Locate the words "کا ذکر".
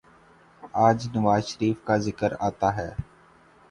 1.85-2.31